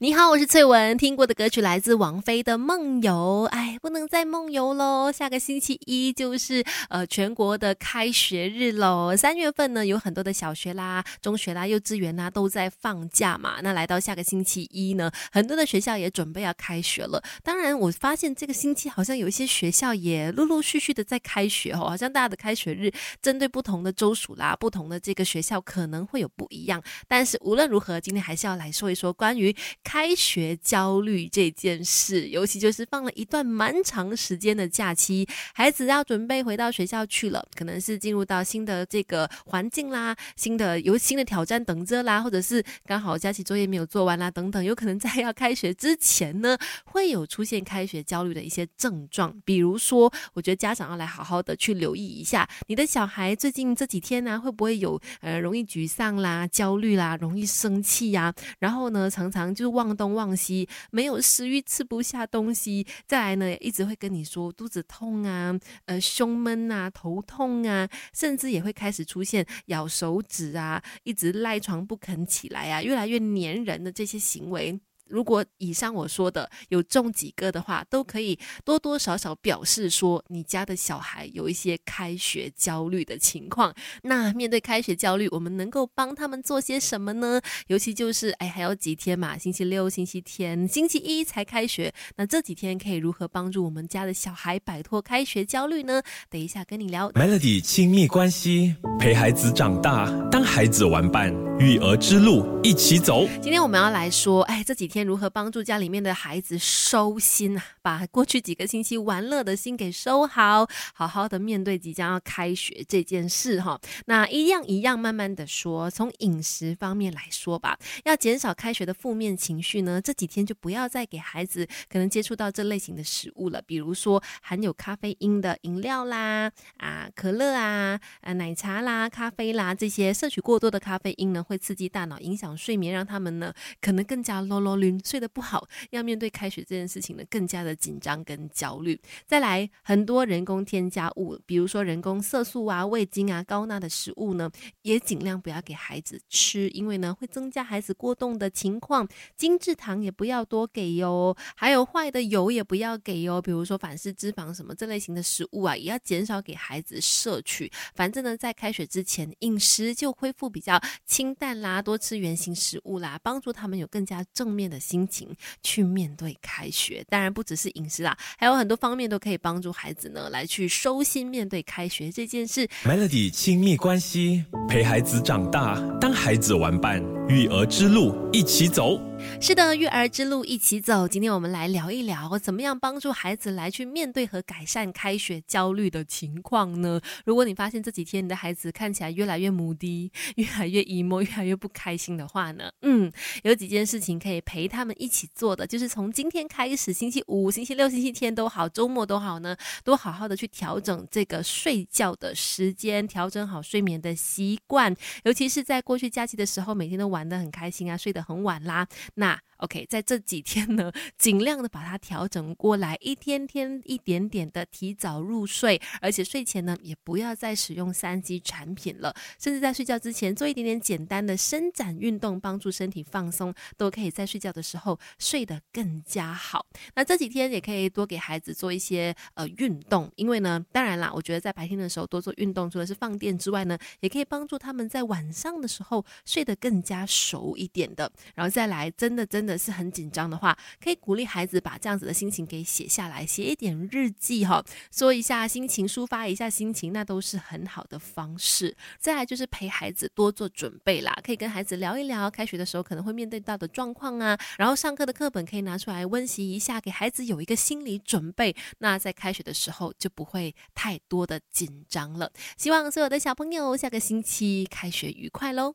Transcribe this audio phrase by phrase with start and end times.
[0.00, 0.96] 你好，我是翠文。
[0.96, 3.48] 听过的歌曲来自王菲的《梦游》。
[3.52, 5.10] 哎，不能再梦游喽！
[5.10, 9.16] 下个星期一就是呃全国的开学日喽。
[9.16, 13.56] 三月份呢，有很多的小学啦、中学啦、幼稚园啦都在放假嘛。
[13.60, 17.20] 那来到下个星期一呢，很多的学校也准备要开学了。
[17.42, 26.80] 当然，我发现这个星期好像有一些学校也陆陆续续的在开学哦，好像大家的开学日针对不同的州属啦、不同的这个学校可能会有不一样。
[27.08, 29.52] 但是无论如何，今天还是要来说一说关于。
[29.88, 49.34] 开学焦虑这件事，尤其就是放了一段蛮长时间的假期，孩子要准备回到学校去了，可能是进入到新的这个环境啦，新的有新的挑战等着啦，或者是刚好假期作业没有做完啦，等等，有可能在要开学之前呢，会有出现开学焦虑的一些症状。
[49.46, 58.34] 比如说，我觉得家长要来好好的去留意一下，你的小孩最近这几天呢，会不会有呃容易沮丧啦、焦虑啦、容易生气呀？
[58.58, 59.77] 然后呢，常常就。
[59.78, 62.84] 望东望西，没有食欲，吃不下东西。
[63.06, 74.80] 再来呢，一直会跟你说肚子痛啊，呃，胸闷啊，头痛啊，甚至也会开始出现咬手指啊，一直赖床不肯起来啊，越来越粘人的这些行为。
[75.08, 83.74] 如果以上我说的有中几个的话，都可以多多少少表示说你家的小孩有一些开学焦虑的情况。
[84.02, 87.40] 那面对开学焦虑，我们能够帮他们做些什么呢？
[87.68, 96.02] 尤其就是哎，还有几天嘛，星期六、星期天、星期一才开学，那这几天可以如何帮助我们家的小孩摆脱开学焦虑呢？
[96.28, 97.10] 等一下跟你聊。
[97.12, 103.26] Melody 亲密关系，陪孩子长大，当孩子玩伴，育儿之路一起走。
[103.42, 105.04] 今天我们要来说，哎，这几天。
[105.04, 107.64] 如何帮助家里面的孩子收心啊？
[107.82, 113.80] 把过去几个星期玩乐的心给收好，好好的面对即将要开学这件事哈。
[114.06, 120.00] 那一样一样慢慢的说，从饮食方面来说吧，要减少开学的负面情绪呢。
[120.00, 134.88] 这几天就不要再给孩子可能接触到这类型的食物了，比如说含有咖啡因的饮料啦，啊，可乐啊，啊，奶茶啦，咖啡啦，这些摄取过多的咖啡因呢，会刺激大脑，影响睡眠，让他们呢可能更加啰啰溜。
[135.04, 139.00] 睡得不好，要面对开学这件事情呢，更加的紧张跟焦虑。
[139.26, 144.50] 再来，很多人工添加物，比如说人工色素啊、味精啊、高钠的食物呢，
[144.82, 149.08] 也尽量不要给孩子吃，因为呢会增加孩子过动的情况。
[149.36, 157.70] 精制糖也不要多给哟，还有坏的油也不要给哟，比如说反式脂肪什么这类型的食物啊，也要减少给孩子摄取。
[157.94, 164.76] 反正呢，在开学之前，饮食就恢复比较清淡啦，多吃圆形食物啦，帮助他们有更加正面的。
[164.88, 165.28] 心情
[165.62, 172.66] 去面对开学，当然不只是饮食啦，还有很多方面都可以帮助孩子呢，来去收心面对开学这件事。
[172.84, 178.98] Melody 亲密关系，陪孩子长大，当孩子玩伴，育儿之路一起走。
[179.40, 181.06] 是的，育儿之路一起走。
[181.06, 187.00] 今天我们来聊一聊，怎么样帮助孩子来去面对和改善开学焦虑的情况呢？
[187.24, 192.70] 如果你发现这几天你的孩子看起来越来越母低， 越来越 emo，越来越不开心的话呢？
[192.82, 193.10] 嗯，
[193.44, 204.94] 有几件事情可以陪他们一起做的，就是从今天开始，星期五、星期六、星期天都好，周末都好呢，都好好的去调整这个睡觉的时间，调整好睡眠的习惯。
[205.22, 208.86] 尤其是在过去假期的时候，每天都玩得很开心啊，睡得很晚啦。
[209.18, 226.64] 那 OK，在这几天呢，尽量的把它调整过来，一天天一点点的提早入睡，而且睡前呢，也不要再使用三 G 产品了，甚至在睡觉之前做一点点简单的伸展运动，帮助身体放松，都可以在睡觉的时候睡得更加好。
[226.94, 238.08] 那这几天也可以多给孩子做一些呃运动，因为呢，当然啦，我觉得在白天的时候多做运动，除了是放电之外呢，也可以帮助他们在晚上的时候睡得更加熟一点的。
[238.36, 239.47] 然后再来，真的真。
[239.47, 248.76] 的的是很紧张的话，可以鼓励孩子把这样子的心情给写下来，写一点日记哈，说一下心情，抒发一下心情，那都是很好的方式。
[248.98, 258.54] 再来就是陪孩子多做准备啦，可以跟孩子聊一聊开学的时候可能会面对到的状况啊，然后上课的课本可以拿出来温习一下，给孩子有一个心理准备。
[258.78, 262.30] 那在开学的时候就不会太多的紧张了。
[262.56, 265.74] 希望所有的小朋友下个星期开学愉快喽！